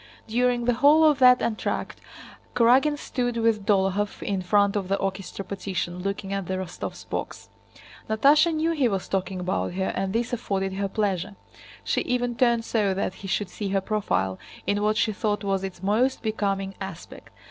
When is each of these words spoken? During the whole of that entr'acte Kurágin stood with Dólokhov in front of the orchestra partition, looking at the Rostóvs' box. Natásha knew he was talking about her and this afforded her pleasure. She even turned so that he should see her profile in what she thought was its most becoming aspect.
During 0.25 0.65
the 0.65 0.73
whole 0.73 1.03
of 1.03 1.19
that 1.19 1.43
entr'acte 1.43 1.99
Kurágin 2.55 2.97
stood 2.97 3.37
with 3.37 3.67
Dólokhov 3.67 4.23
in 4.23 4.41
front 4.41 4.75
of 4.75 4.87
the 4.87 4.95
orchestra 4.97 5.45
partition, 5.45 5.99
looking 5.99 6.33
at 6.33 6.47
the 6.47 6.55
Rostóvs' 6.55 7.07
box. 7.07 7.49
Natásha 8.09 8.51
knew 8.51 8.71
he 8.71 8.87
was 8.87 9.07
talking 9.07 9.39
about 9.41 9.73
her 9.73 9.93
and 9.95 10.11
this 10.11 10.33
afforded 10.33 10.73
her 10.73 10.87
pleasure. 10.87 11.35
She 11.83 12.01
even 12.01 12.35
turned 12.35 12.65
so 12.65 12.95
that 12.95 13.13
he 13.21 13.27
should 13.27 13.49
see 13.51 13.69
her 13.69 13.79
profile 13.81 14.39
in 14.65 14.81
what 14.81 14.97
she 14.97 15.13
thought 15.13 15.43
was 15.43 15.63
its 15.63 15.83
most 15.83 16.23
becoming 16.23 16.73
aspect. 16.81 17.29